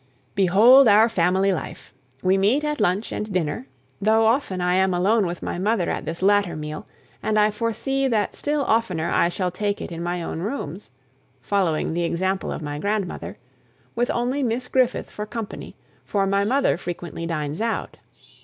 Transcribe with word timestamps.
Behold 0.33 0.87
our 0.87 1.07
family 1.07 1.53
life! 1.53 1.93
We 2.23 2.35
meet 2.35 2.63
at 2.63 2.81
lunch 2.81 3.11
and 3.11 3.31
dinner, 3.31 3.67
though 4.01 4.25
often 4.25 4.59
I 4.59 4.73
am 4.73 4.95
alone 4.95 5.27
with 5.27 5.43
my 5.43 5.59
mother 5.59 5.91
at 5.91 6.05
this 6.05 6.23
latter 6.23 6.55
meal, 6.55 6.87
and 7.21 7.37
I 7.37 7.51
foresee 7.51 8.07
that 8.07 8.35
still 8.35 8.63
oftener 8.63 9.11
I 9.11 9.29
shall 9.29 9.51
take 9.51 9.79
it 9.79 9.91
in 9.91 10.01
my 10.01 10.23
own 10.23 10.39
rooms 10.39 10.89
(following 11.39 11.93
the 11.93 12.03
example 12.03 12.51
of 12.51 12.63
my 12.63 12.79
grandmother) 12.79 13.37
with 13.93 14.09
only 14.09 14.41
Miss 14.41 14.67
Griffith 14.67 15.11
for 15.11 15.27
company, 15.27 15.75
for 16.03 16.25
my 16.25 16.43
mother 16.45 16.77
frequently 16.77 17.27
dines 17.27 17.61
out. 17.61 17.97